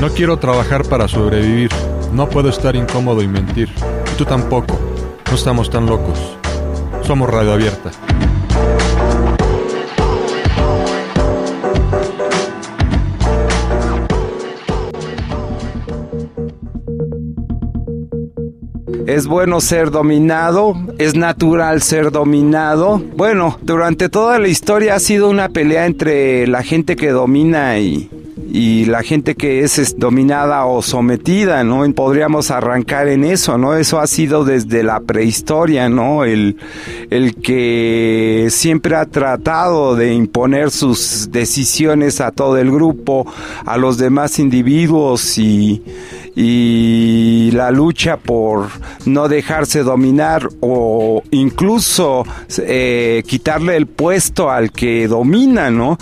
[0.00, 1.68] No quiero trabajar para sobrevivir.
[2.14, 3.68] No puedo estar incómodo y mentir.
[4.10, 4.78] Y tú tampoco.
[5.28, 6.18] No estamos tan locos.
[7.02, 7.90] Somos radio abierta.
[19.06, 23.02] Es bueno ser dominado, es natural ser dominado.
[23.16, 28.08] Bueno, durante toda la historia ha sido una pelea entre la gente que domina y,
[28.52, 31.90] y la gente que es, dominada o sometida, ¿no?
[31.94, 33.76] Podríamos arrancar en eso, ¿no?
[33.76, 36.24] Eso ha sido desde la prehistoria, ¿no?
[36.24, 36.56] El,
[37.10, 43.26] el que siempre ha tratado de imponer sus decisiones a todo el grupo,
[43.64, 45.82] a los demás individuos y,
[46.34, 48.68] y la lucha por
[49.06, 52.24] no dejarse dominar o incluso
[52.58, 55.98] eh, quitarle el puesto al que domina, ¿no?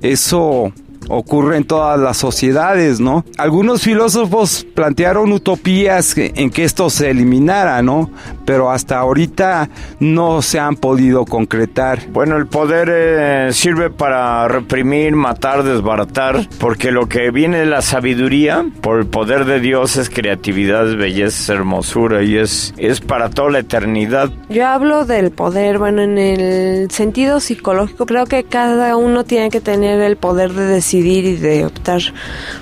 [0.00, 0.72] Eso
[1.08, 3.24] ocurre en todas las sociedades, ¿no?
[3.38, 8.10] Algunos filósofos plantearon utopías en que esto se eliminara, ¿no?
[8.44, 9.68] Pero hasta ahorita
[10.00, 12.00] no se han podido concretar.
[12.12, 17.82] Bueno, el poder eh, sirve para reprimir, matar, desbaratar, porque lo que viene de la
[17.82, 23.00] sabiduría, por el poder de Dios, es creatividad, es belleza, es hermosura y es, es
[23.00, 24.30] para toda la eternidad.
[24.48, 29.60] Yo hablo del poder, bueno, en el sentido psicológico, creo que cada uno tiene que
[29.60, 32.00] tener el poder de decidir y de optar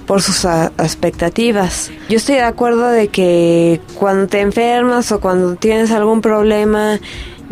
[0.06, 0.44] por sus
[0.78, 1.90] expectativas.
[2.08, 7.00] Yo estoy de acuerdo de que cuando te enfermas o cuando tienes algún problema,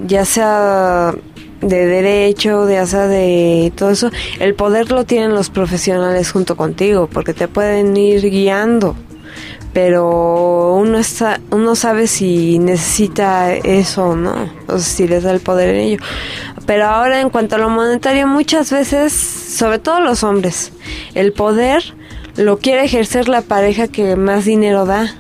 [0.06, 1.14] ya sea
[1.60, 7.08] de derecho, ya sea de todo eso, el poder lo tienen los profesionales junto contigo,
[7.12, 8.94] porque te pueden ir guiando
[9.70, 15.40] pero uno está uno sabe si necesita eso o no o si les da el
[15.40, 15.98] poder en ello
[16.64, 20.72] pero ahora en cuanto a lo monetario muchas veces sobre todo los hombres
[21.14, 21.82] el poder
[22.36, 25.12] lo quiere ejercer la pareja que más dinero da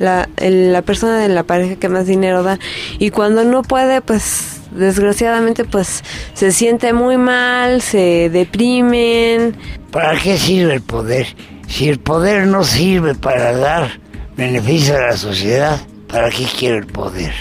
[0.00, 2.58] la, la persona de la pareja que más dinero da
[2.98, 6.02] y cuando no puede pues desgraciadamente pues
[6.34, 9.56] se siente muy mal se deprimen
[9.92, 11.28] ¿para qué sirve el poder?
[11.68, 14.00] Si el poder no sirve para dar
[14.36, 17.32] beneficio a la sociedad, ¿para qué quiere el poder?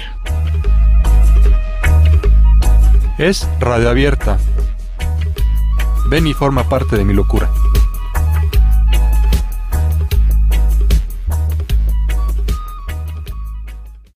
[3.18, 4.38] Es radio abierta.
[6.12, 7.50] Ven y forma parte de mi locura.